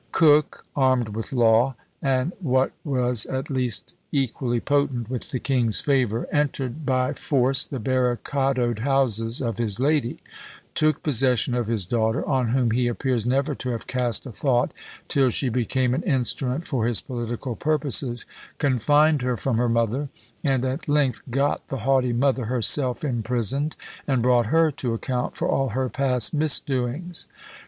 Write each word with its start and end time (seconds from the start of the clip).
Coke 0.11 0.65
armed 0.75 1.09
with 1.09 1.31
law, 1.31 1.75
and, 2.01 2.33
what 2.39 2.71
was 2.83 3.27
at 3.27 3.51
least 3.51 3.93
equally 4.11 4.59
potent, 4.59 5.11
with 5.11 5.29
the 5.29 5.37
king's 5.37 5.79
favour, 5.79 6.27
entered 6.31 6.87
by 6.87 7.13
force 7.13 7.67
the 7.67 7.77
barricadoed 7.79 8.79
houses 8.79 9.43
of 9.43 9.59
his 9.59 9.79
lady, 9.79 10.17
took 10.73 11.03
possession 11.03 11.53
of 11.53 11.67
his 11.67 11.85
daughter, 11.85 12.27
on 12.27 12.47
whom 12.47 12.71
he 12.71 12.87
appears 12.87 13.27
never 13.27 13.53
to 13.53 13.69
have 13.69 13.85
cast 13.85 14.25
a 14.25 14.31
thought 14.31 14.71
till 15.07 15.29
she 15.29 15.49
became 15.49 15.93
an 15.93 16.01
instrument 16.01 16.65
for 16.65 16.87
his 16.87 16.99
political 17.01 17.55
purposes, 17.55 18.25
confined 18.57 19.21
her 19.21 19.37
from 19.37 19.57
her 19.57 19.69
mother, 19.69 20.09
and 20.43 20.65
at 20.65 20.89
length 20.89 21.21
got 21.29 21.67
the 21.67 21.77
haughty 21.77 22.11
mother 22.11 22.45
herself 22.45 23.03
imprisoned, 23.03 23.75
and 24.07 24.23
brought 24.23 24.47
her 24.47 24.71
to 24.71 24.95
account 24.95 25.37
for 25.37 25.47
all 25.47 25.69
her 25.69 25.89
past 25.89 26.33
misdoings. 26.33 27.27